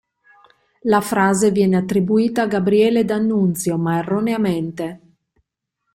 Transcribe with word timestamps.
La 0.85 0.99
frase 0.99 1.51
viene 1.51 1.77
attribuita 1.77 2.41
a 2.41 2.47
Gabriele 2.47 3.05
D'Annunzio, 3.05 3.77
ma 3.77 3.99
erroneamente. 3.99 5.01